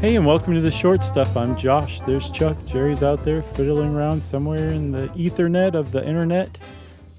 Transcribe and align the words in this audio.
Hey, 0.00 0.16
and 0.16 0.24
welcome 0.24 0.54
to 0.54 0.62
the 0.62 0.70
short 0.70 1.04
stuff. 1.04 1.36
I'm 1.36 1.54
Josh. 1.54 2.00
There's 2.00 2.30
Chuck. 2.30 2.56
Jerry's 2.64 3.02
out 3.02 3.22
there 3.22 3.42
fiddling 3.42 3.94
around 3.94 4.24
somewhere 4.24 4.68
in 4.68 4.92
the 4.92 5.08
ethernet 5.08 5.74
of 5.74 5.92
the 5.92 6.02
internet, 6.02 6.58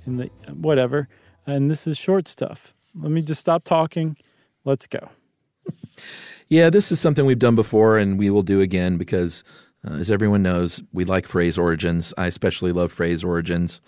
in 0.07 0.17
the 0.17 0.31
whatever. 0.51 1.07
And 1.45 1.69
this 1.69 1.85
is 1.85 1.95
short 1.95 2.27
stuff. 2.27 2.73
Let 2.95 3.11
me 3.11 3.21
just 3.21 3.39
stop 3.39 3.65
talking. 3.65 4.17
Let's 4.65 4.87
go. 4.87 5.09
Yeah, 6.47 6.71
this 6.71 6.91
is 6.91 6.99
something 6.99 7.23
we've 7.27 7.37
done 7.37 7.55
before 7.55 7.99
and 7.99 8.17
we 8.17 8.31
will 8.31 8.41
do 8.41 8.61
again 8.61 8.97
because, 8.97 9.43
uh, 9.87 9.93
as 9.93 10.09
everyone 10.09 10.41
knows, 10.41 10.81
we 10.91 11.05
like 11.05 11.27
phrase 11.27 11.59
origins. 11.59 12.15
I 12.17 12.25
especially 12.25 12.71
love 12.71 12.91
phrase 12.91 13.23
origins. 13.23 13.79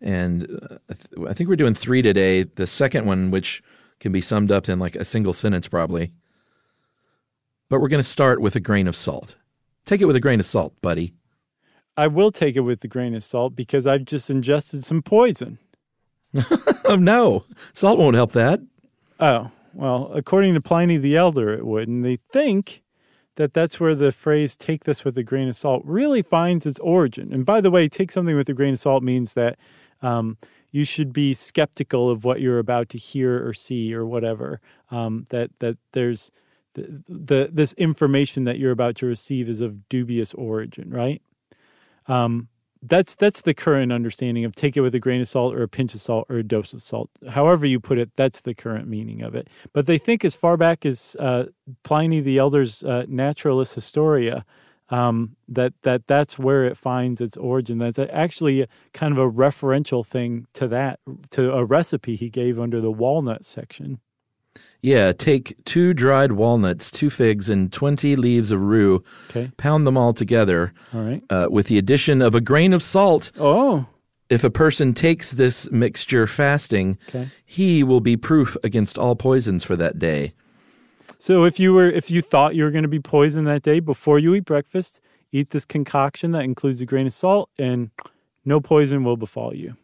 And 0.00 0.44
uh, 0.44 0.78
I, 0.88 0.94
th- 0.94 1.28
I 1.28 1.34
think 1.34 1.50
we're 1.50 1.56
doing 1.56 1.74
three 1.74 2.00
today. 2.00 2.44
The 2.44 2.66
second 2.66 3.04
one, 3.04 3.30
which 3.30 3.62
can 4.00 4.12
be 4.12 4.22
summed 4.22 4.50
up 4.50 4.66
in 4.66 4.78
like 4.78 4.96
a 4.96 5.04
single 5.04 5.34
sentence, 5.34 5.68
probably. 5.68 6.14
But 7.74 7.80
we're 7.80 7.88
going 7.88 8.04
to 8.04 8.08
start 8.08 8.40
with 8.40 8.54
a 8.54 8.60
grain 8.60 8.86
of 8.86 8.94
salt. 8.94 9.34
Take 9.84 10.00
it 10.00 10.04
with 10.04 10.14
a 10.14 10.20
grain 10.20 10.38
of 10.38 10.46
salt, 10.46 10.80
buddy. 10.80 11.12
I 11.96 12.06
will 12.06 12.30
take 12.30 12.54
it 12.54 12.60
with 12.60 12.84
a 12.84 12.86
grain 12.86 13.16
of 13.16 13.24
salt 13.24 13.56
because 13.56 13.84
I've 13.84 14.04
just 14.04 14.30
ingested 14.30 14.84
some 14.84 15.02
poison. 15.02 15.58
oh, 16.84 16.94
no. 17.00 17.46
Salt 17.72 17.98
won't 17.98 18.14
help 18.14 18.30
that. 18.30 18.60
Oh, 19.18 19.50
well, 19.72 20.08
according 20.14 20.54
to 20.54 20.60
Pliny 20.60 20.98
the 20.98 21.16
Elder, 21.16 21.52
it 21.52 21.66
would. 21.66 21.88
And 21.88 22.04
they 22.04 22.18
think 22.30 22.84
that 23.34 23.54
that's 23.54 23.80
where 23.80 23.96
the 23.96 24.12
phrase 24.12 24.54
take 24.54 24.84
this 24.84 25.04
with 25.04 25.18
a 25.18 25.24
grain 25.24 25.48
of 25.48 25.56
salt 25.56 25.82
really 25.84 26.22
finds 26.22 26.66
its 26.66 26.78
origin. 26.78 27.32
And 27.32 27.44
by 27.44 27.60
the 27.60 27.72
way, 27.72 27.88
take 27.88 28.12
something 28.12 28.36
with 28.36 28.48
a 28.48 28.54
grain 28.54 28.74
of 28.74 28.78
salt 28.78 29.02
means 29.02 29.34
that 29.34 29.58
um, 30.00 30.38
you 30.70 30.84
should 30.84 31.12
be 31.12 31.34
skeptical 31.34 32.08
of 32.08 32.24
what 32.24 32.40
you're 32.40 32.60
about 32.60 32.88
to 32.90 32.98
hear 32.98 33.44
or 33.44 33.52
see 33.52 33.92
or 33.92 34.06
whatever. 34.06 34.60
Um, 34.92 35.24
that, 35.30 35.50
that 35.58 35.76
there's 35.90 36.30
the, 36.74 37.02
the, 37.08 37.48
this 37.52 37.72
information 37.74 38.44
that 38.44 38.58
you're 38.58 38.72
about 38.72 38.96
to 38.96 39.06
receive 39.06 39.48
is 39.48 39.60
of 39.60 39.88
dubious 39.88 40.34
origin, 40.34 40.90
right? 40.90 41.22
Um, 42.06 42.48
that's 42.86 43.14
that's 43.14 43.40
the 43.40 43.54
current 43.54 43.92
understanding 43.92 44.44
of 44.44 44.54
take 44.54 44.76
it 44.76 44.82
with 44.82 44.94
a 44.94 45.00
grain 45.00 45.20
of 45.20 45.28
salt 45.28 45.54
or 45.54 45.62
a 45.62 45.68
pinch 45.68 45.94
of 45.94 46.00
salt 46.00 46.26
or 46.28 46.36
a 46.36 46.42
dose 46.42 46.74
of 46.74 46.82
salt. 46.82 47.10
However 47.30 47.64
you 47.64 47.80
put 47.80 47.98
it, 47.98 48.10
that's 48.16 48.40
the 48.40 48.54
current 48.54 48.88
meaning 48.88 49.22
of 49.22 49.34
it. 49.34 49.48
But 49.72 49.86
they 49.86 49.98
think 49.98 50.24
as 50.24 50.34
far 50.34 50.56
back 50.56 50.84
as 50.84 51.16
uh, 51.18 51.44
Pliny 51.82 52.20
the 52.20 52.38
Elder's 52.38 52.84
uh, 52.84 53.06
Naturalis 53.08 53.72
Historia, 53.72 54.44
um, 54.90 55.36
that 55.48 55.72
that 55.82 56.06
that's 56.06 56.38
where 56.38 56.64
it 56.64 56.76
finds 56.76 57.20
its 57.20 57.36
origin. 57.38 57.78
That's 57.78 57.98
actually 57.98 58.66
kind 58.92 59.12
of 59.12 59.18
a 59.18 59.30
referential 59.30 60.04
thing 60.04 60.46
to 60.54 60.68
that 60.68 61.00
to 61.30 61.52
a 61.52 61.64
recipe 61.64 62.16
he 62.16 62.28
gave 62.28 62.60
under 62.60 62.80
the 62.80 62.92
walnut 62.92 63.46
section. 63.46 64.00
Yeah, 64.84 65.12
take 65.12 65.56
two 65.64 65.94
dried 65.94 66.32
walnuts, 66.32 66.90
two 66.90 67.08
figs, 67.08 67.48
and 67.48 67.72
20 67.72 68.16
leaves 68.16 68.50
of 68.50 68.60
rue. 68.60 69.02
Okay. 69.30 69.50
Pound 69.56 69.86
them 69.86 69.96
all 69.96 70.12
together. 70.12 70.74
All 70.92 71.00
right. 71.00 71.22
Uh, 71.30 71.46
with 71.50 71.68
the 71.68 71.78
addition 71.78 72.20
of 72.20 72.34
a 72.34 72.40
grain 72.42 72.74
of 72.74 72.82
salt. 72.82 73.32
Oh. 73.40 73.86
If 74.28 74.44
a 74.44 74.50
person 74.50 74.92
takes 74.92 75.30
this 75.32 75.70
mixture 75.70 76.26
fasting, 76.26 76.98
Okay. 77.08 77.30
he 77.46 77.82
will 77.82 78.02
be 78.02 78.18
proof 78.18 78.58
against 78.62 78.98
all 78.98 79.16
poisons 79.16 79.64
for 79.64 79.74
that 79.74 79.98
day. 79.98 80.34
So 81.18 81.44
if 81.44 81.58
you 81.58 81.72
were 81.72 81.88
if 81.88 82.10
you 82.10 82.20
thought 82.20 82.54
you 82.54 82.64
were 82.64 82.70
going 82.70 82.82
to 82.82 82.88
be 82.88 83.00
poisoned 83.00 83.46
that 83.46 83.62
day 83.62 83.80
before 83.80 84.18
you 84.18 84.34
eat 84.34 84.44
breakfast, 84.44 85.00
eat 85.32 85.48
this 85.48 85.64
concoction 85.64 86.32
that 86.32 86.44
includes 86.44 86.82
a 86.82 86.84
grain 86.84 87.06
of 87.06 87.14
salt 87.14 87.48
and 87.58 87.90
no 88.44 88.60
poison 88.60 89.02
will 89.02 89.16
befall 89.16 89.54
you. 89.54 89.76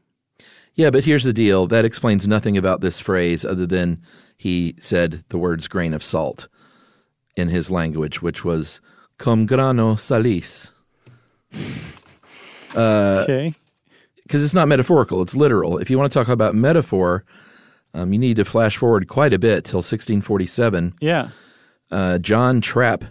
Yeah, 0.74 0.90
but 0.90 1.04
here's 1.04 1.24
the 1.24 1.32
deal. 1.32 1.66
That 1.66 1.84
explains 1.84 2.26
nothing 2.26 2.56
about 2.56 2.80
this 2.80 2.98
phrase 2.98 3.44
other 3.44 3.66
than 3.66 4.02
he 4.36 4.74
said 4.78 5.24
the 5.28 5.38
words 5.38 5.68
grain 5.68 5.92
of 5.92 6.02
salt 6.02 6.48
in 7.36 7.48
his 7.48 7.70
language, 7.70 8.22
which 8.22 8.44
was 8.44 8.80
cum 9.18 9.46
grano 9.46 9.96
salis. 9.96 10.72
Uh, 12.76 13.24
okay. 13.24 13.52
Because 14.22 14.44
it's 14.44 14.54
not 14.54 14.68
metaphorical, 14.68 15.22
it's 15.22 15.34
literal. 15.34 15.78
If 15.78 15.90
you 15.90 15.98
want 15.98 16.12
to 16.12 16.16
talk 16.16 16.28
about 16.28 16.54
metaphor, 16.54 17.24
um, 17.94 18.12
you 18.12 18.18
need 18.20 18.36
to 18.36 18.44
flash 18.44 18.76
forward 18.76 19.08
quite 19.08 19.32
a 19.32 19.40
bit 19.40 19.64
till 19.64 19.78
1647. 19.78 20.94
Yeah. 21.00 21.30
Uh, 21.90 22.18
John 22.18 22.60
Trapp 22.60 23.02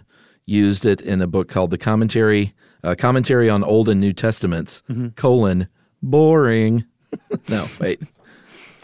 used 0.46 0.86
it 0.86 1.02
in 1.02 1.20
a 1.20 1.26
book 1.26 1.48
called 1.48 1.70
the 1.70 1.76
Commentary 1.76 2.54
uh, 2.82 2.94
Commentary 2.98 3.50
on 3.50 3.62
Old 3.62 3.90
and 3.90 4.00
New 4.00 4.14
Testaments. 4.14 4.82
Colon 5.16 5.68
boring. 6.02 6.86
no, 7.48 7.66
wait, 7.80 8.00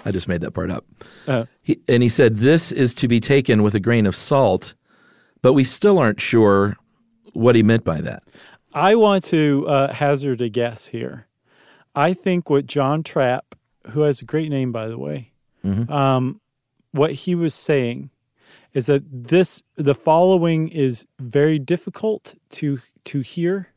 I 0.04 0.10
just 0.12 0.28
made 0.28 0.40
that 0.42 0.52
part 0.52 0.70
up. 0.70 0.84
Uh, 1.26 1.46
He, 1.62 1.80
and 1.88 2.02
he 2.02 2.08
said 2.08 2.38
this 2.38 2.72
is 2.72 2.94
to 2.94 3.08
be 3.08 3.20
taken 3.20 3.62
with 3.62 3.74
a 3.74 3.80
grain 3.80 4.06
of 4.06 4.14
salt, 4.16 4.74
but 5.42 5.52
we 5.52 5.64
still 5.64 5.98
aren't 5.98 6.20
sure 6.20 6.76
what 7.32 7.54
he 7.56 7.62
meant 7.62 7.84
by 7.84 8.00
that. 8.00 8.22
I 8.72 8.94
want 8.94 9.24
to 9.24 9.66
uh, 9.68 9.92
hazard 9.92 10.40
a 10.40 10.48
guess 10.48 10.86
here. 10.88 11.26
I 11.94 12.12
think 12.14 12.50
what 12.50 12.66
John 12.66 13.02
Trapp, 13.02 13.54
who 13.90 14.02
has 14.02 14.20
a 14.20 14.24
great 14.24 14.50
name 14.50 14.70
by 14.72 14.88
the 14.88 14.98
way, 14.98 15.32
um, 15.88 16.40
what 16.92 17.12
he 17.12 17.34
was 17.34 17.52
saying 17.54 18.10
is 18.72 18.86
that 18.86 19.02
this 19.10 19.62
the 19.74 19.94
following 19.94 20.68
is 20.68 21.06
very 21.18 21.58
difficult 21.58 22.34
to 22.50 22.78
to 23.04 23.20
hear, 23.20 23.68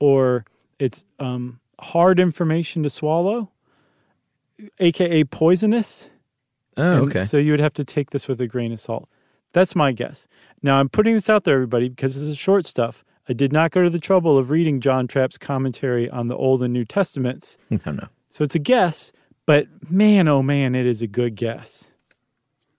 or 0.00 0.44
it's 0.78 1.04
um, 1.18 1.60
hard 1.80 2.18
information 2.20 2.82
to 2.82 2.90
swallow, 2.90 3.50
aka 4.78 5.24
poisonous. 5.24 6.10
Oh, 6.76 7.04
okay. 7.04 7.24
So 7.24 7.36
you 7.36 7.52
would 7.52 7.60
have 7.60 7.74
to 7.74 7.84
take 7.84 8.10
this 8.10 8.28
with 8.28 8.40
a 8.40 8.46
grain 8.46 8.72
of 8.72 8.80
salt. 8.80 9.08
That's 9.52 9.74
my 9.74 9.92
guess. 9.92 10.28
Now 10.62 10.78
I'm 10.78 10.88
putting 10.88 11.14
this 11.14 11.28
out 11.28 11.44
there, 11.44 11.54
everybody, 11.54 11.88
because 11.88 12.14
this 12.14 12.22
is 12.22 12.38
short 12.38 12.66
stuff. 12.66 13.04
I 13.28 13.32
did 13.32 13.52
not 13.52 13.70
go 13.70 13.82
to 13.82 13.90
the 13.90 13.98
trouble 13.98 14.38
of 14.38 14.50
reading 14.50 14.80
John 14.80 15.06
Trapp's 15.06 15.38
commentary 15.38 16.08
on 16.10 16.28
the 16.28 16.36
Old 16.36 16.62
and 16.62 16.72
New 16.72 16.84
Testaments. 16.84 17.58
no, 17.70 17.92
no. 17.92 18.08
So 18.30 18.44
it's 18.44 18.54
a 18.54 18.60
guess, 18.60 19.12
but 19.46 19.66
man, 19.90 20.28
oh 20.28 20.42
man, 20.42 20.74
it 20.74 20.86
is 20.86 21.02
a 21.02 21.06
good 21.06 21.34
guess. 21.34 21.94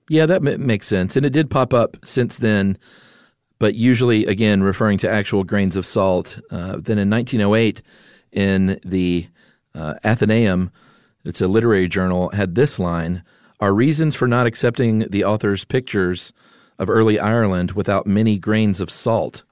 Yeah, 0.10 0.26
that 0.26 0.42
ma- 0.42 0.58
makes 0.58 0.88
sense. 0.88 1.16
And 1.16 1.26
it 1.26 1.32
did 1.32 1.50
pop 1.50 1.74
up 1.74 1.98
since 2.04 2.40
then, 2.40 2.78
but 3.60 3.76
usually, 3.76 4.26
again, 4.26 4.64
referring 4.64 4.98
to 5.00 5.10
actual 5.10 5.44
grains 5.44 5.78
of 5.78 5.86
salt. 5.86 6.40
Uh, 6.50 6.78
then 6.78 6.98
in 6.98 7.10
1908, 7.10 7.82
in 8.32 8.80
the 8.84 9.28
uh, 9.76 9.94
Athenaeum, 10.04 10.72
it's 11.26 11.42
a 11.42 11.48
literary 11.48 11.88
journal, 11.88 12.30
had 12.30 12.56
this 12.56 12.80
line 12.80 13.24
Our 13.60 13.74
reasons 13.74 14.16
for 14.16 14.28
not 14.28 14.48
accepting 14.48 15.00
the 15.10 15.24
author's 15.24 15.64
pictures 15.66 16.34
of 16.80 16.90
early 16.90 17.20
Ireland 17.20 17.74
without 17.74 18.08
many 18.08 18.40
grains 18.40 18.82
of 18.82 18.90
salt, 18.90 19.44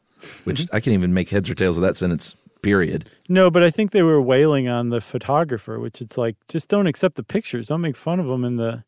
which 0.45 0.61
mm-hmm. 0.61 0.75
I 0.75 0.79
can't 0.79 0.95
even 0.95 1.13
make 1.13 1.29
heads 1.29 1.49
or 1.49 1.53
tails 1.53 1.77
of 1.77 1.83
that 1.83 1.95
sentence, 1.95 2.35
period. 2.63 3.09
No, 3.29 3.51
but 3.51 3.61
I 3.63 3.69
think 3.69 3.91
they 3.91 4.01
were 4.01 4.19
wailing 4.19 4.67
on 4.67 4.89
the 4.89 4.99
photographer, 4.99 5.79
which 5.79 6.01
it's 6.01 6.17
like 6.17 6.35
just 6.47 6.69
don't 6.69 6.87
accept 6.87 7.15
the 7.15 7.23
pictures. 7.23 7.67
Don't 7.67 7.81
make 7.81 7.95
fun 7.95 8.19
of 8.19 8.25
them 8.25 8.43
in 8.43 8.55
the 8.55 8.83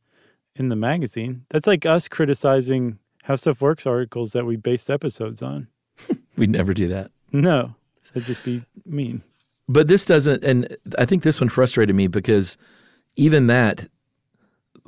in 0.56 0.69
the 0.69 0.75
magazine. 0.75 1.46
That's 1.50 1.68
like 1.68 1.86
us 1.86 2.08
criticizing 2.08 2.98
how 3.24 3.36
stuff 3.36 3.62
works 3.62 3.86
articles 3.86 4.34
that 4.34 4.46
we 4.46 4.56
based 4.56 4.90
episodes 4.90 5.42
on. 5.42 5.68
We'd 6.36 6.50
never 6.50 6.74
do 6.74 6.88
that. 6.88 7.12
No, 7.31 7.75
that'd 8.13 8.28
just 8.28 8.44
be 8.44 8.63
mean. 8.86 9.22
But 9.71 9.87
this 9.87 10.05
doesn't, 10.05 10.43
and 10.43 10.75
I 10.97 11.05
think 11.05 11.23
this 11.23 11.39
one 11.39 11.49
frustrated 11.49 11.95
me 11.95 12.07
because 12.07 12.57
even 13.15 13.47
that, 13.47 13.87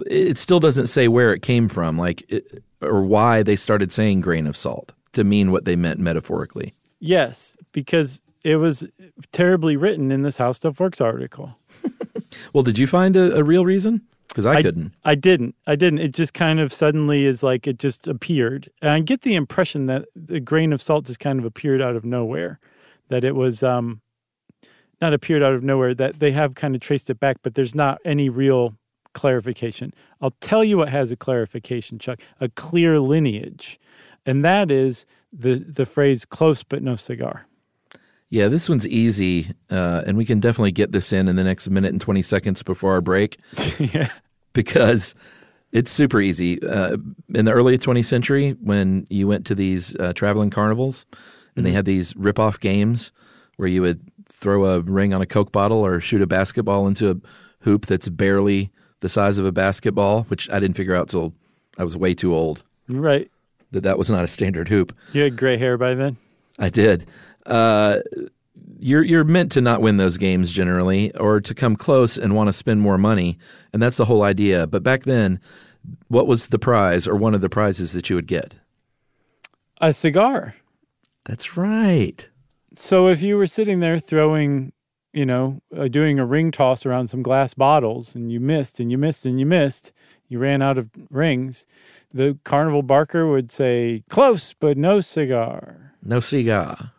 it 0.08 0.38
still 0.38 0.60
doesn't 0.60 0.88
say 0.88 1.08
where 1.08 1.34
it 1.34 1.42
came 1.42 1.70
from, 1.70 1.98
like, 1.98 2.24
it, 2.30 2.64
or 2.82 3.04
why 3.04 3.44
they 3.44 3.56
started 3.56 3.92
saying 3.92 4.22
grain 4.22 4.48
of 4.48 4.58
salt 4.58 4.92
to 5.14 5.24
mean 5.24 5.52
what 5.52 5.66
they 5.66 5.76
meant 5.76 6.00
metaphorically. 6.00 6.74
Yes, 7.00 7.56
because 7.72 8.24
it 8.44 8.58
was 8.58 8.86
terribly 9.32 9.78
written 9.78 10.12
in 10.12 10.24
this 10.24 10.38
How 10.38 10.52
Stuff 10.52 10.80
Works 10.80 11.00
article. 11.00 11.56
Well, 12.52 12.64
did 12.64 12.78
you 12.78 12.88
find 12.88 13.16
a, 13.16 13.36
a 13.38 13.44
real 13.44 13.66
reason? 13.66 14.02
Because 14.28 14.48
I, 14.48 14.62
couldn't. 14.64 14.94
I 15.04 15.14
didn't. 15.14 15.56
I 15.68 15.76
didn't. 15.76 16.00
It 16.00 16.16
just 16.16 16.34
kind 16.34 16.60
of 16.60 16.74
suddenly 16.74 17.26
is 17.26 17.44
like 17.44 17.68
it 17.68 17.78
just 17.78 18.08
appeared. 18.08 18.70
And 18.82 18.90
I 18.90 19.00
get 19.00 19.22
the 19.22 19.36
impression 19.36 19.86
that 19.88 20.06
the 20.16 20.40
grain 20.40 20.74
of 20.74 20.82
salt 20.82 21.06
just 21.06 21.20
kind 21.20 21.38
of 21.38 21.46
appeared 21.46 21.82
out 21.82 21.96
of 21.96 22.04
nowhere. 22.04 22.60
That 23.10 23.24
it 23.24 23.36
was 23.36 23.62
um 23.62 24.02
not 25.04 25.14
appeared 25.14 25.44
out 25.44 25.54
of 25.54 25.64
nowhere, 25.64 25.94
that 25.94 26.20
they 26.20 26.32
have 26.32 26.56
kind 26.56 26.76
of 26.76 26.82
traced 26.82 27.10
it 27.10 27.20
back, 27.20 27.38
but 27.44 27.56
there's 27.56 27.76
not 27.76 28.00
any 28.06 28.30
real 28.30 28.74
clarification. 29.14 29.94
I'll 30.22 30.36
tell 30.40 30.64
you 30.64 30.78
what 30.78 30.88
has 30.88 31.12
a 31.12 31.18
clarification, 31.18 32.00
Chuck, 32.00 32.20
a 32.40 32.48
clear 32.48 33.02
lineage. 33.02 33.80
And 34.26 34.46
that 34.46 34.72
is 34.72 35.06
the 35.34 35.56
the 35.56 35.86
phrase 35.86 36.24
close 36.24 36.64
but 36.64 36.82
no 36.82 36.96
cigar. 36.96 37.46
Yeah, 38.30 38.48
this 38.48 38.70
one's 38.70 38.88
easy, 38.88 39.52
uh, 39.70 40.04
and 40.08 40.18
we 40.18 40.26
can 40.26 40.40
definitely 40.40 40.72
get 40.72 40.94
this 40.94 41.12
in 41.12 41.28
in 41.28 41.36
the 41.36 41.44
next 41.44 41.70
minute 41.70 41.92
and 41.92 42.02
20 42.02 42.22
seconds 42.24 42.64
before 42.64 42.94
our 42.94 43.02
break. 43.02 43.38
yeah. 43.78 44.10
because 44.54 45.14
it's 45.74 45.92
super 45.92 46.22
easy. 46.22 46.64
Uh, 46.64 46.98
in 47.36 47.46
the 47.46 47.52
early 47.52 47.78
20th 47.78 48.06
century, 48.06 48.56
when 48.62 49.06
you 49.10 49.28
went 49.28 49.46
to 49.48 49.56
these 49.56 49.96
uh, 49.98 50.14
traveling 50.14 50.50
carnivals 50.50 51.06
and 51.56 51.66
they 51.66 51.72
had 51.72 51.86
these 51.86 52.16
rip-off 52.16 52.60
games 52.60 53.12
where 53.58 53.68
you 53.68 53.82
would 53.82 54.02
throw 54.44 54.66
a 54.66 54.82
ring 54.82 55.14
on 55.14 55.22
a 55.22 55.26
Coke 55.26 55.52
bottle 55.52 55.80
or 55.84 56.00
shoot 56.02 56.22
a 56.22 56.28
basketball 56.28 56.86
into 56.86 57.10
a 57.10 57.16
hoop 57.64 57.86
that's 57.88 58.10
barely 58.10 58.70
the 59.00 59.10
size 59.10 59.38
of 59.38 59.46
a 59.46 59.52
basketball, 59.52 60.24
which 60.24 60.50
I 60.52 60.60
didn't 60.60 60.78
figure 60.78 60.96
out 60.96 61.08
till 61.08 61.34
I 61.78 61.84
was 61.84 61.98
way 61.98 62.14
too 62.14 62.36
old. 62.36 62.62
Right. 62.88 63.32
that 63.72 63.82
that 63.84 63.98
was 63.98 64.10
not 64.10 64.24
a 64.24 64.28
standard 64.28 64.68
hoop. 64.68 64.96
You 65.14 65.24
had 65.24 65.38
gray 65.38 65.58
hair 65.58 65.78
by 65.78 65.96
then? 65.96 66.18
I 66.60 66.70
did. 66.70 67.08
Uh, 67.46 68.00
you're 68.80 69.02
you're 69.02 69.24
meant 69.24 69.52
to 69.54 69.62
not 69.62 69.82
win 69.82 69.98
those 69.98 70.18
games 70.18 70.52
generally, 70.52 71.16
or 71.16 71.40
to 71.42 71.56
come 71.56 71.76
close 71.76 72.18
and 72.18 72.36
want 72.36 72.50
to 72.50 72.54
spend 72.54 72.82
more 72.82 72.98
money, 72.98 73.38
and 73.72 73.82
that's 73.82 73.98
the 73.98 74.06
whole 74.06 74.24
idea. 74.24 74.68
But 74.68 74.84
back 74.84 75.04
then, 75.04 75.40
what 76.10 76.28
was 76.28 76.48
the 76.48 76.60
prize 76.60 77.08
or 77.08 77.16
one 77.16 77.34
of 77.34 77.42
the 77.42 77.50
prizes 77.50 77.94
that 77.94 78.10
you 78.10 78.16
would 78.18 78.28
get? 78.28 78.56
A 79.82 79.92
cigar. 79.94 80.54
That's 81.26 81.58
right. 81.58 82.30
So 82.76 83.08
if 83.08 83.22
you 83.22 83.38
were 83.38 83.48
sitting 83.48 83.80
there 83.80 84.00
throwing, 84.00 84.74
you 85.14 85.26
know, 85.26 85.62
uh, 85.76 85.88
doing 85.88 86.20
a 86.20 86.26
ring 86.26 86.52
toss 86.52 86.86
around 86.86 87.08
some 87.08 87.22
glass 87.22 87.54
bottles 87.54 88.16
and 88.16 88.32
you 88.32 88.40
missed 88.40 88.80
and 88.80 88.92
you 88.92 88.98
missed 88.98 89.26
and 89.26 89.40
you 89.40 89.46
missed, 89.46 89.92
you 90.28 90.40
ran 90.40 90.62
out 90.62 90.78
of 90.78 90.90
rings, 91.12 91.68
the 92.14 92.38
carnival 92.44 92.82
barker 92.82 93.30
would 93.30 93.52
say, 93.52 94.04
close, 94.10 94.54
but 94.54 94.78
no 94.78 95.02
cigar. 95.02 95.94
No 96.02 96.20
cigar. 96.20 96.92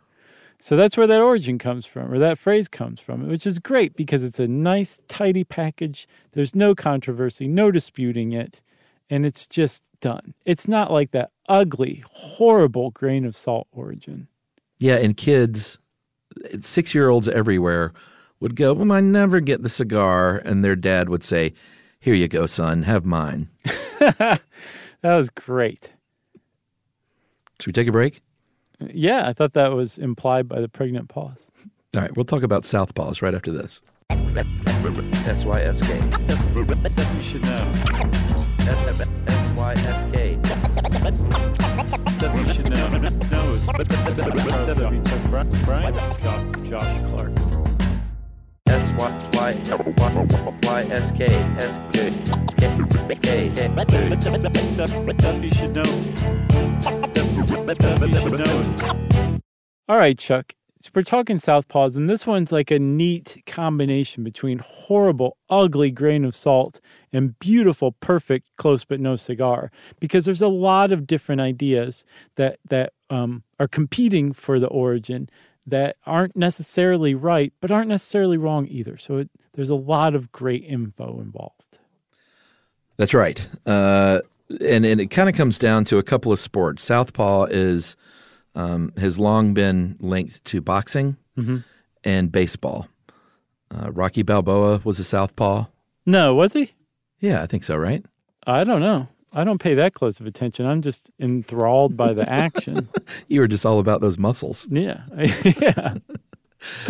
So 0.59 0.77
that's 0.77 0.95
where 0.97 1.07
that 1.07 1.21
origin 1.21 1.59
comes 1.59 1.85
from, 1.85 2.11
or 2.11 2.17
that 2.19 2.39
phrase 2.39 2.67
comes 2.67 2.99
from, 2.99 3.27
which 3.27 3.45
is 3.45 3.59
great 3.59 3.95
because 3.95 4.23
it's 4.23 4.39
a 4.39 4.47
nice, 4.47 4.99
tidy 5.07 5.43
package. 5.43 6.07
There's 6.31 6.55
no 6.55 6.73
controversy, 6.73 7.47
no 7.47 7.69
disputing 7.69 8.31
it, 8.31 8.61
and 9.09 9.25
it's 9.25 9.45
just 9.45 9.83
done. 9.99 10.33
It's 10.45 10.67
not 10.67 10.91
like 10.91 11.11
that 11.11 11.31
ugly, 11.47 12.03
horrible 12.09 12.91
grain 12.91 13.25
of 13.25 13.35
salt 13.35 13.67
origin. 13.71 14.27
Yeah, 14.77 14.95
and 14.95 15.15
kids, 15.15 15.79
six 16.59 16.93
year 16.93 17.09
olds 17.09 17.27
everywhere 17.27 17.93
would 18.39 18.55
go, 18.55 18.73
Well, 18.73 18.91
I 18.91 18.99
never 18.99 19.39
get 19.39 19.63
the 19.63 19.69
cigar. 19.69 20.37
And 20.45 20.63
their 20.63 20.75
dad 20.75 21.09
would 21.09 21.23
say, 21.23 21.53
Here 21.99 22.13
you 22.13 22.27
go, 22.27 22.45
son, 22.45 22.83
have 22.83 23.05
mine. 23.05 23.49
that 23.99 24.41
was 25.03 25.29
great. 25.29 25.91
Should 27.59 27.67
we 27.67 27.73
take 27.73 27.87
a 27.87 27.91
break? 27.91 28.21
Yeah, 28.79 29.27
I 29.27 29.33
thought 29.33 29.53
that 29.53 29.71
was 29.71 29.97
implied 29.97 30.47
by 30.49 30.59
the 30.59 30.67
pregnant 30.67 31.09
pause. 31.09 31.49
All 31.95 32.01
right, 32.01 32.15
we'll 32.15 32.25
talk 32.25 32.43
about 32.43 32.63
southpaws 32.63 33.21
right 33.21 33.33
after 33.33 33.51
this. 33.51 33.81
S-Y-S-K. 35.25 36.01
You 37.15 37.21
should 37.21 37.43
know. 37.43 39.25
You 42.35 42.53
should 42.53 42.69
know. 42.69 42.87
Knows. 43.31 43.65
Brian. 45.63 45.93
Josh, 46.65 47.01
Clark. 47.09 47.31
You 55.41 55.51
should 55.51 55.73
know. 55.73 55.83
You 58.05 58.13
should 58.13 58.39
know. 58.39 59.39
All 59.87 59.97
right, 59.97 60.17
Chuck. 60.17 60.53
So 60.85 60.91
we're 60.93 61.01
talking 61.01 61.37
southpaws, 61.37 61.97
and 61.97 62.07
this 62.07 62.27
one's 62.27 62.51
like 62.51 62.69
a 62.69 62.77
neat 62.77 63.41
combination 63.47 64.23
between 64.23 64.59
horrible, 64.59 65.35
ugly 65.49 65.89
grain 65.89 66.23
of 66.23 66.35
salt 66.35 66.79
and 67.11 67.39
beautiful, 67.39 67.93
perfect, 67.93 68.55
close 68.57 68.85
but 68.85 68.99
no 68.99 69.15
cigar. 69.15 69.71
Because 69.99 70.25
there's 70.25 70.43
a 70.43 70.47
lot 70.47 70.91
of 70.91 71.07
different 71.07 71.41
ideas 71.41 72.05
that 72.35 72.59
that 72.69 72.93
um, 73.09 73.41
are 73.59 73.67
competing 73.67 74.31
for 74.31 74.59
the 74.59 74.67
origin 74.67 75.27
that 75.65 75.95
aren't 76.05 76.35
necessarily 76.35 77.15
right, 77.15 77.51
but 77.61 77.71
aren't 77.71 77.89
necessarily 77.89 78.37
wrong 78.37 78.67
either. 78.69 78.95
So 78.95 79.17
it, 79.17 79.31
there's 79.53 79.71
a 79.71 79.75
lot 79.75 80.13
of 80.13 80.31
great 80.31 80.63
info 80.65 81.19
involved. 81.19 81.79
That's 82.97 83.15
right. 83.15 83.49
Uh, 83.65 84.21
and, 84.61 84.85
and 84.85 85.01
it 85.01 85.07
kind 85.07 85.29
of 85.29 85.33
comes 85.33 85.57
down 85.57 85.83
to 85.85 85.97
a 85.97 86.03
couple 86.03 86.31
of 86.31 86.39
sports. 86.39 86.83
Southpaw 86.83 87.45
is 87.45 87.97
um, 88.55 88.91
has 88.97 89.19
long 89.19 89.53
been 89.53 89.97
linked 89.99 90.43
to 90.45 90.61
boxing 90.61 91.17
Mm-hmm. 91.37 91.57
and 92.05 92.31
baseball. 92.31 92.87
Uh, 93.69 93.91
Rocky 93.91 94.21
Balboa 94.23 94.79
was 94.85 94.99
a 94.99 95.03
southpaw. 95.03 95.65
No, 96.05 96.33
was 96.33 96.53
he? 96.53 96.71
Yeah, 97.19 97.41
I 97.43 97.45
think 97.45 97.63
so, 97.65 97.75
right? 97.75 98.05
I 98.47 98.63
don't 98.63 98.79
know. 98.79 99.07
I 99.33 99.43
don't 99.43 99.57
pay 99.59 99.73
that 99.73 99.93
close 99.95 100.21
of 100.21 100.27
attention. 100.27 100.65
I'm 100.65 100.81
just 100.81 101.11
enthralled 101.19 101.97
by 101.97 102.13
the 102.13 102.29
action. 102.29 102.87
You 103.27 103.41
were 103.41 103.47
just 103.49 103.65
all 103.65 103.79
about 103.79 103.99
those 103.99 104.17
muscles. 104.17 104.65
yeah. 104.71 105.01
yeah. 105.59 105.95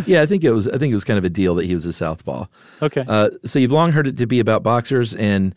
Yeah, 0.05 0.21
I 0.21 0.25
think 0.27 0.43
it 0.43 0.51
was. 0.51 0.67
I 0.67 0.77
think 0.77 0.91
it 0.91 0.95
was 0.95 1.03
kind 1.03 1.17
of 1.17 1.25
a 1.25 1.29
deal 1.29 1.55
that 1.55 1.65
he 1.65 1.73
was 1.73 1.85
a 1.87 1.91
southpaw. 1.93 2.45
Okay. 2.83 3.03
Uh, 3.07 3.31
so 3.45 3.57
you've 3.59 3.71
long 3.71 3.91
heard 3.91 4.05
it 4.07 4.17
to 4.17 4.27
be 4.27 4.39
about 4.39 4.61
boxers 4.63 5.15
and 5.15 5.55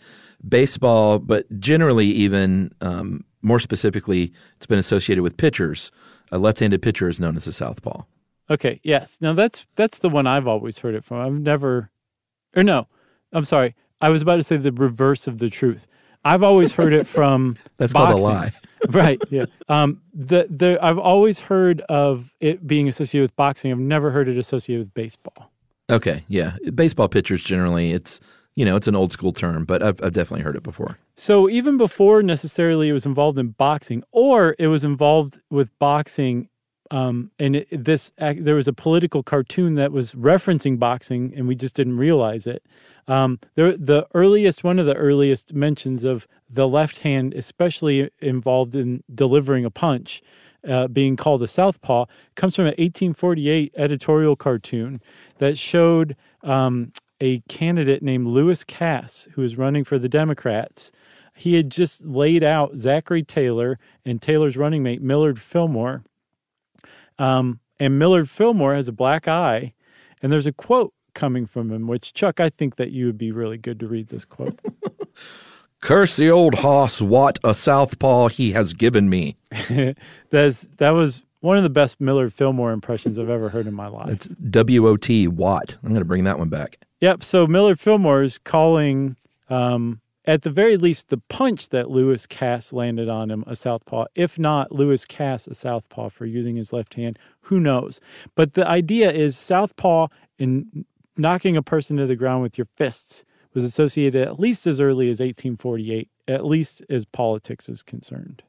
baseball, 0.49 1.19
but 1.19 1.44
generally, 1.60 2.06
even 2.06 2.72
um, 2.81 3.25
more 3.43 3.61
specifically, 3.61 4.32
it's 4.56 4.67
been 4.67 4.79
associated 4.79 5.23
with 5.23 5.37
pitchers. 5.37 5.90
A 6.31 6.38
left-handed 6.38 6.82
pitcher 6.82 7.08
is 7.08 7.20
known 7.20 7.37
as 7.37 7.46
a 7.46 7.52
southpaw. 7.52 8.02
Okay. 8.50 8.81
Yes. 8.82 9.19
Now 9.20 9.35
that's 9.35 9.67
that's 9.76 9.99
the 9.99 10.08
one 10.08 10.26
I've 10.26 10.46
always 10.46 10.79
heard 10.79 10.94
it 10.94 11.05
from. 11.05 11.20
I've 11.20 11.40
never, 11.40 11.90
or 12.56 12.62
no, 12.62 12.87
I'm 13.32 13.44
sorry. 13.44 13.75
I 14.00 14.08
was 14.08 14.23
about 14.23 14.37
to 14.37 14.43
say 14.43 14.56
the 14.56 14.73
reverse 14.73 15.26
of 15.26 15.38
the 15.38 15.50
truth. 15.50 15.87
I've 16.25 16.43
always 16.43 16.73
heard 16.73 16.93
it 16.93 17.06
from. 17.06 17.56
That's 17.76 17.93
called 17.93 18.11
a 18.11 18.17
lie. 18.17 18.52
right. 18.88 19.20
Yeah. 19.31 19.46
Um. 19.69 20.02
The 20.14 20.46
the 20.50 20.79
I've 20.82 20.99
always 20.99 21.38
heard 21.41 21.81
of 21.82 22.34
it 22.41 22.67
being 22.67 22.88
associated 22.88 23.25
with 23.25 23.37
boxing. 23.37 23.70
I've 23.70 23.79
never 23.79 24.11
heard 24.11 24.29
it 24.29 24.37
associated 24.37 24.87
with 24.87 24.94
baseball. 24.94 25.50
Okay, 25.91 26.25
yeah, 26.29 26.56
baseball 26.75 27.08
pitchers 27.08 27.43
generally, 27.43 27.93
it's 27.93 28.20
you 28.58 28.64
know, 28.64 28.75
it's 28.75 28.88
an 28.88 28.96
old 28.96 29.12
school 29.12 29.32
term, 29.32 29.64
but 29.64 29.84
I've, 29.84 30.02
I've 30.02 30.12
definitely 30.12 30.43
heard 30.43 30.56
it 30.56 30.64
before. 30.64 30.99
So 31.14 31.49
even 31.49 31.78
before 31.78 32.25
necessarily 32.25 32.88
it 32.88 32.93
was 32.93 33.06
involved 33.06 33.38
in 33.38 33.50
boxing, 33.50 34.02
or 34.10 34.56
it 34.58 34.66
was 34.66 34.82
involved 34.82 35.38
with 35.49 35.70
boxing, 35.78 36.49
um, 36.90 37.31
and 37.38 37.55
it, 37.55 37.84
this 37.84 38.10
there 38.19 38.56
was 38.56 38.66
a 38.66 38.72
political 38.72 39.22
cartoon 39.22 39.76
that 39.76 39.93
was 39.93 40.10
referencing 40.14 40.76
boxing, 40.76 41.32
and 41.37 41.46
we 41.46 41.55
just 41.55 41.76
didn't 41.76 41.99
realize 41.99 42.49
it. 42.49 42.64
Um, 43.06 43.38
there, 43.55 43.76
the 43.76 44.08
earliest 44.12 44.64
one 44.64 44.81
of 44.81 44.87
the 44.87 44.96
earliest 44.96 45.55
mentions 45.55 46.02
of 46.02 46.26
the 46.50 46.66
left 46.66 46.99
hand, 46.99 47.34
especially 47.34 48.10
involved 48.20 48.75
in 48.75 49.05
delivering 49.14 49.66
a 49.66 49.70
punch, 49.70 50.20
uh, 50.69 50.88
being 50.88 51.14
called 51.14 51.44
a 51.44 51.46
southpaw, 51.46 52.06
comes 52.34 52.56
from 52.56 52.64
an 52.64 52.75
1848 52.78 53.72
editorial 53.76 54.34
cartoon 54.34 55.00
that 55.38 55.56
showed 55.56 56.16
um, 56.43 56.90
a 57.20 57.41
candidate 57.49 58.03
named 58.03 58.26
Lewis 58.26 58.65
Cass, 58.65 59.29
who 59.32 59.43
is 59.43 59.56
running 59.56 59.85
for 59.85 59.99
the 59.99 60.09
Democrats. 60.09 60.93
He 61.35 61.55
had 61.55 61.70
just 61.70 62.05
laid 62.05 62.43
out 62.43 62.79
Zachary 62.79 63.23
Taylor 63.23 63.79
and 64.05 64.20
Taylor's 64.20 64.56
running 64.56 64.82
mate 64.82 65.03
Millard 65.03 65.41
Fillmore. 65.41 66.05
Um, 67.19 67.60
and 67.79 67.98
Millard 67.98 68.29
Fillmore 68.29 68.75
has 68.75 68.89
a 68.89 68.93
black 68.93 69.29
eye, 69.29 69.72
and 70.22 70.32
there's 70.32 70.46
a 70.46 70.53
quote 70.53 70.93
coming 71.15 71.46
from 71.46 71.70
him, 71.70 71.87
which 71.87 72.13
Chuck, 72.13 72.41
I 72.41 72.51
think 72.51 72.77
that 72.77 72.91
you 72.91 73.06
would 73.06 73.19
be 73.19 73.32
really 73.32 73.58
good 73.58 73.81
to 73.81 73.87
read 73.87 74.08
this 74.08 74.25
quote. 74.25 74.60
Curse 75.81 76.17
the 76.17 76.31
old 76.31 76.56
hoss, 76.56 77.01
what 77.01 77.39
a 77.44 77.55
southpaw 77.55 78.29
he 78.29 78.53
has 78.53 78.72
given 78.72 79.08
me. 79.08 79.37
That's 80.31 80.69
that 80.79 80.91
was 80.91 81.22
one 81.41 81.56
of 81.56 81.63
the 81.63 81.70
best 81.70 82.01
Millard 82.01 82.32
Fillmore 82.32 82.72
impressions 82.72 83.17
I've 83.17 83.31
ever 83.31 83.48
heard 83.48 83.69
in 83.69 83.75
my 83.75 83.87
life. 83.87 84.10
It's 84.10 84.29
W 84.29 84.89
O 84.89 84.96
T, 84.96 85.29
what? 85.29 85.77
I'm 85.82 85.91
going 85.91 86.01
to 86.01 86.05
bring 86.05 86.25
that 86.25 86.39
one 86.39 86.48
back. 86.48 86.79
Yep. 87.00 87.22
So 87.22 87.46
Millard 87.46 87.78
Fillmore 87.78 88.22
is 88.22 88.38
calling, 88.38 89.17
um, 89.48 90.00
at 90.24 90.43
the 90.43 90.50
very 90.50 90.76
least, 90.76 91.08
the 91.08 91.19
punch 91.19 91.69
that 91.69 91.90
Lewis 91.90 92.26
Cass 92.26 92.72
landed 92.72 93.08
on 93.08 93.31
him 93.31 93.44
a 93.46 93.55
southpaw. 93.55 94.06
If 94.14 94.38
not 94.38 94.72
Lewis 94.72 95.05
Cass 95.05 95.46
a 95.46 95.55
southpaw 95.55 96.08
for 96.10 96.26
using 96.26 96.56
his 96.56 96.72
left 96.72 96.94
hand, 96.94 97.19
who 97.43 97.60
knows? 97.60 98.00
But 98.34 98.55
the 98.55 98.67
idea 98.67 99.12
is 99.12 99.36
southpaw 99.36 100.08
and 100.38 100.84
knocking 101.17 101.56
a 101.56 101.62
person 101.62 101.96
to 101.96 102.06
the 102.06 102.17
ground 102.17 102.43
with 102.43 102.58
your 102.58 102.67
fists 102.76 103.24
was 103.55 103.64
associated 103.64 104.26
at 104.26 104.38
least 104.38 104.67
as 104.67 104.81
early 104.81 105.08
as 105.08 105.20
1848, 105.20 106.08
at 106.28 106.44
least 106.44 106.82
as 106.90 107.05
politics 107.05 107.69
is 107.69 107.82
concerned. 107.82 108.43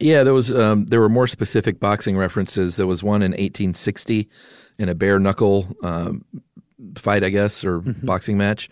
Yeah, 0.00 0.22
there 0.22 0.34
was 0.34 0.52
um, 0.52 0.86
there 0.86 1.00
were 1.00 1.08
more 1.08 1.26
specific 1.26 1.80
boxing 1.80 2.16
references. 2.16 2.76
There 2.76 2.86
was 2.86 3.02
one 3.02 3.20
in 3.20 3.32
1860 3.32 4.28
in 4.78 4.88
a 4.88 4.94
bare 4.94 5.18
knuckle 5.18 5.76
um, 5.82 6.24
fight, 6.96 7.24
I 7.24 7.30
guess, 7.30 7.64
or 7.64 7.80
boxing 7.80 8.38
match. 8.38 8.68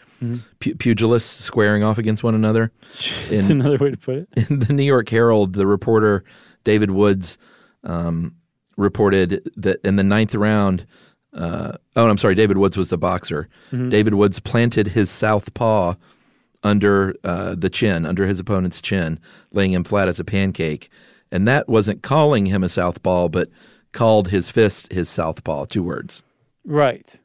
Pu- 0.61 0.75
pugilists 0.77 1.41
squaring 1.43 1.83
off 1.83 1.99
against 1.99 2.23
one 2.25 2.35
another. 2.35 2.73
That's 2.93 3.31
In- 3.51 3.61
another 3.61 3.79
way 3.79 3.91
to 3.91 3.97
put 3.97 4.17
it. 4.17 4.29
in 4.51 4.61
the 4.61 4.73
New 4.73 4.83
York 4.85 5.09
Herald, 5.09 5.55
the 5.55 5.67
reporter 5.67 6.25
David 6.65 6.91
Woods 6.93 7.39
um, 7.85 8.35
reported 8.77 9.49
that 9.57 9.81
in 9.85 9.97
the 9.97 10.05
ninth 10.05 10.35
round. 10.35 10.87
Uh, 11.35 11.73
oh, 11.97 12.09
I'm 12.09 12.19
sorry. 12.19 12.35
David 12.35 12.59
Woods 12.59 12.77
was 12.77 12.89
the 12.89 12.97
boxer. 12.99 13.49
David 13.71 14.15
Woods 14.15 14.41
planted 14.41 14.89
his 14.89 15.11
south 15.11 15.53
paw 15.55 15.97
under 16.63 17.15
uh, 17.25 17.55
the 17.55 17.69
chin, 17.69 18.07
under 18.07 18.27
his 18.27 18.41
opponent's 18.41 18.81
chin, 18.81 19.21
laying 19.53 19.73
him 19.73 19.85
flat 19.85 20.09
as 20.09 20.19
a 20.19 20.25
pancake. 20.25 20.89
And 21.31 21.47
that 21.47 21.69
wasn't 21.69 22.03
calling 22.03 22.47
him 22.47 22.65
a 22.65 22.69
southpaw, 22.69 23.29
but 23.29 23.51
called 23.93 24.29
his 24.29 24.49
fist 24.49 24.91
his 24.93 25.09
southpaw. 25.09 25.67
Two 25.67 25.83
words. 25.83 26.23
Right. 26.65 27.19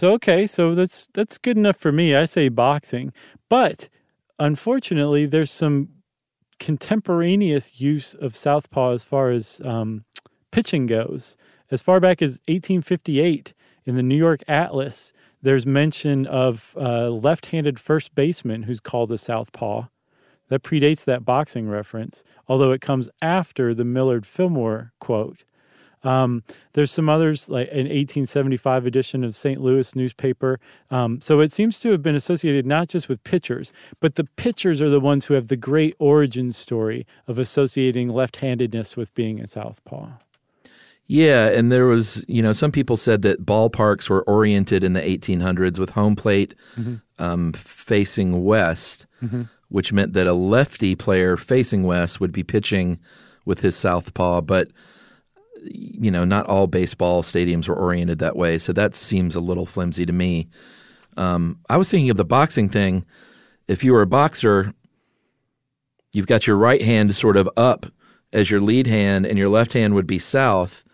So 0.00 0.12
okay, 0.14 0.46
so 0.46 0.74
that's 0.74 1.08
that's 1.14 1.38
good 1.38 1.56
enough 1.56 1.76
for 1.76 1.92
me. 1.92 2.14
I 2.14 2.24
say 2.24 2.48
boxing, 2.48 3.12
but 3.48 3.88
unfortunately, 4.38 5.26
there's 5.26 5.50
some 5.50 5.88
contemporaneous 6.58 7.80
use 7.80 8.14
of 8.14 8.34
southpaw 8.34 8.92
as 8.92 9.04
far 9.04 9.30
as 9.30 9.60
um, 9.64 10.04
pitching 10.50 10.86
goes. 10.86 11.36
As 11.70 11.80
far 11.80 12.00
back 12.00 12.22
as 12.22 12.40
1858 12.46 13.54
in 13.84 13.96
the 13.96 14.02
New 14.02 14.16
York 14.16 14.42
Atlas, 14.48 15.12
there's 15.42 15.66
mention 15.66 16.26
of 16.26 16.74
a 16.76 17.10
left-handed 17.10 17.78
first 17.78 18.14
baseman 18.14 18.62
who's 18.62 18.80
called 18.80 19.12
a 19.12 19.18
southpaw. 19.18 19.86
That 20.48 20.62
predates 20.62 21.04
that 21.06 21.24
boxing 21.24 21.68
reference, 21.68 22.22
although 22.48 22.70
it 22.70 22.82
comes 22.82 23.08
after 23.22 23.74
the 23.74 23.84
Millard 23.84 24.26
Fillmore 24.26 24.92
quote. 25.00 25.44
Um, 26.04 26.42
there's 26.74 26.90
some 26.90 27.08
others, 27.08 27.48
like 27.48 27.68
an 27.68 27.88
1875 27.88 28.86
edition 28.86 29.24
of 29.24 29.34
St. 29.34 29.60
Louis 29.60 29.96
newspaper. 29.96 30.60
Um, 30.90 31.20
so 31.20 31.40
it 31.40 31.50
seems 31.50 31.80
to 31.80 31.90
have 31.90 32.02
been 32.02 32.14
associated 32.14 32.66
not 32.66 32.88
just 32.88 33.08
with 33.08 33.24
pitchers, 33.24 33.72
but 34.00 34.14
the 34.14 34.24
pitchers 34.36 34.80
are 34.80 34.90
the 34.90 35.00
ones 35.00 35.24
who 35.24 35.34
have 35.34 35.48
the 35.48 35.56
great 35.56 35.96
origin 35.98 36.52
story 36.52 37.06
of 37.26 37.38
associating 37.38 38.10
left 38.10 38.36
handedness 38.36 38.96
with 38.96 39.14
being 39.14 39.40
a 39.40 39.46
southpaw. 39.46 40.10
Yeah, 41.06 41.48
and 41.48 41.70
there 41.70 41.86
was, 41.86 42.24
you 42.28 42.42
know, 42.42 42.52
some 42.52 42.72
people 42.72 42.96
said 42.96 43.22
that 43.22 43.44
ballparks 43.44 44.08
were 44.08 44.22
oriented 44.22 44.82
in 44.82 44.94
the 44.94 45.02
1800s 45.02 45.78
with 45.78 45.90
home 45.90 46.16
plate 46.16 46.54
mm-hmm. 46.76 46.94
um, 47.22 47.52
facing 47.52 48.42
west, 48.42 49.06
mm-hmm. 49.22 49.42
which 49.68 49.92
meant 49.92 50.14
that 50.14 50.26
a 50.26 50.32
lefty 50.32 50.94
player 50.94 51.36
facing 51.36 51.82
west 51.82 52.20
would 52.20 52.32
be 52.32 52.42
pitching 52.42 52.98
with 53.44 53.60
his 53.60 53.76
southpaw. 53.76 54.40
But, 54.40 54.68
you 55.64 56.10
know, 56.10 56.24
not 56.24 56.46
all 56.46 56.66
baseball 56.66 57.22
stadiums 57.22 57.68
were 57.68 57.76
oriented 57.76 58.18
that 58.20 58.36
way. 58.36 58.58
So 58.58 58.72
that 58.72 58.94
seems 58.94 59.34
a 59.34 59.40
little 59.40 59.66
flimsy 59.66 60.06
to 60.06 60.12
me. 60.12 60.48
Um, 61.16 61.60
I 61.68 61.76
was 61.76 61.90
thinking 61.90 62.10
of 62.10 62.16
the 62.16 62.24
boxing 62.24 62.68
thing. 62.68 63.04
If 63.68 63.82
you 63.84 63.92
were 63.92 64.02
a 64.02 64.06
boxer, 64.06 64.74
you've 66.12 66.26
got 66.26 66.46
your 66.46 66.56
right 66.56 66.82
hand 66.82 67.14
sort 67.14 67.36
of 67.36 67.48
up 67.56 67.86
as 68.32 68.50
your 68.50 68.60
lead 68.60 68.88
hand, 68.88 69.26
and 69.26 69.38
your 69.38 69.48
left 69.48 69.74
hand 69.74 69.94
would 69.94 70.08
be 70.08 70.18
south 70.18 70.84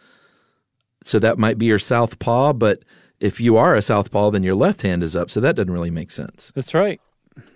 so 1.05 1.19
that 1.19 1.39
might 1.39 1.59
be 1.59 1.67
your 1.67 1.79
southpaw, 1.79 2.53
but 2.53 2.83
if 3.21 3.41
you 3.41 3.57
are 3.57 3.75
a 3.75 3.83
southpaw, 3.83 4.31
then 4.31 4.43
your 4.43 4.55
left 4.55 4.83
hand 4.83 5.03
is 5.03 5.17
up. 5.17 5.31
So 5.31 5.41
that 5.41 5.57
doesn't 5.57 5.73
really 5.73 5.91
make 5.91 6.11
sense. 6.11 6.53
That's 6.55 6.75
right. 6.75 7.01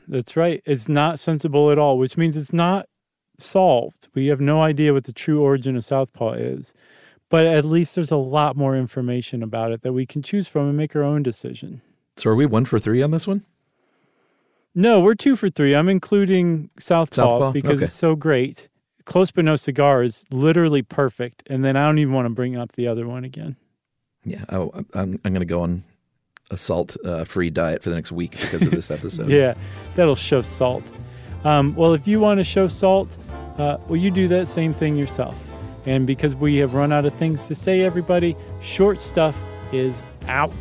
That's 0.09 0.37
right. 0.37 0.63
It's 0.67 0.89
not 0.89 1.19
sensible 1.19 1.71
at 1.71 1.79
all, 1.79 1.99
which 1.99 2.17
means 2.17 2.37
it's 2.37 2.53
not 2.53 2.87
solved. 3.39 4.09
We 4.15 4.27
have 4.27 4.41
no 4.41 4.63
idea 4.63 4.93
what 4.93 5.05
the 5.05 5.13
true 5.13 5.43
origin 5.43 5.77
of 5.77 5.85
southpaw 5.85 6.35
is. 6.35 6.75
But 7.35 7.47
at 7.47 7.65
least 7.65 7.97
there's 7.97 8.13
a 8.13 8.17
lot 8.17 8.57
more 8.57 8.77
information 8.77 9.43
about 9.43 9.73
it 9.73 9.83
that 9.83 9.93
we 9.93 10.07
can 10.07 10.23
choose 10.23 10.47
from 10.47 10.69
and 10.69 10.77
make 10.77 10.95
our 10.95 11.03
own 11.03 11.25
decision. 11.25 11.83
So 12.17 12.31
are 12.31 12.37
we 12.37 12.47
one 12.47 12.65
for 12.65 12.79
three 12.79 13.03
on 13.03 13.11
this 13.11 13.27
one? 13.27 13.45
No, 14.73 15.01
we're 15.01 15.17
two 15.17 15.35
for 15.35 15.51
three. 15.51 15.75
I'm 15.75 15.89
including 15.89 16.71
southpaw, 16.79 17.29
southpaw? 17.29 17.51
because 17.51 17.79
okay. 17.79 17.87
it's 17.87 17.93
so 17.93 18.15
great. 18.15 18.69
Close 19.05 19.33
but 19.33 19.45
no 19.45 19.57
cigar 19.57 20.05
is 20.05 20.25
literally 20.31 20.83
perfect, 20.83 21.43
and 21.49 21.65
then 21.65 21.77
I 21.77 21.85
don't 21.87 21.99
even 21.99 22.15
want 22.15 22.27
to 22.27 22.31
bring 22.31 22.55
up 22.55 22.71
the 22.71 22.87
other 22.87 23.09
one 23.09 23.25
again. 23.25 23.57
Yeah, 24.23 24.45
oh, 24.51 24.71
I'm 24.95 25.19
I'm 25.25 25.33
going 25.33 25.41
to 25.41 25.45
go 25.45 25.63
on 25.63 25.83
a 26.53 26.57
salt 26.57 26.97
uh, 27.05 27.25
free 27.25 27.51
diet 27.51 27.83
for 27.83 27.91
the 27.91 27.97
next 27.97 28.13
week 28.13 28.31
because 28.31 28.65
of 28.65 28.71
this 28.71 28.91
episode. 28.93 29.29
yeah, 29.29 29.55
that'll 29.97 30.15
show 30.15 30.41
salt. 30.41 30.89
Um, 31.43 31.75
well, 31.75 31.95
if 31.95 32.07
you 32.07 32.21
want 32.21 32.39
to 32.39 32.45
show 32.45 32.69
salt, 32.69 33.17
uh, 33.59 33.79
well, 33.89 33.97
you 33.97 34.13
do 34.13 34.29
that 34.29 34.47
same 34.47 34.73
thing 34.73 34.95
yourself. 34.95 35.35
And 35.87 36.07
because 36.07 36.35
we 36.35 36.57
have 36.57 36.75
run 36.75 36.93
out 36.93 37.05
of 37.05 37.15
things 37.15 37.47
to 37.49 37.55
say, 37.55 37.83
everybody, 37.83 38.37
short 38.61 39.01
stuff 39.01 39.39
is 39.73 40.03
out. 40.29 40.53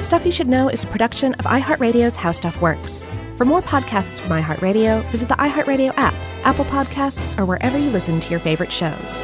Stuff 0.00 0.26
You 0.26 0.32
Should 0.32 0.48
Know 0.48 0.68
is 0.68 0.84
a 0.84 0.86
production 0.88 1.34
of 1.34 1.46
iHeartRadio's 1.46 2.16
How 2.16 2.32
Stuff 2.32 2.60
Works. 2.60 3.06
For 3.36 3.46
more 3.46 3.62
podcasts 3.62 4.20
from 4.20 4.30
iHeartRadio, 4.30 5.08
visit 5.10 5.28
the 5.28 5.34
iHeartRadio 5.34 5.92
app, 5.96 6.14
Apple 6.44 6.66
Podcasts, 6.66 7.36
or 7.38 7.46
wherever 7.46 7.78
you 7.78 7.90
listen 7.90 8.20
to 8.20 8.30
your 8.30 8.40
favorite 8.40 8.70
shows. 8.70 9.22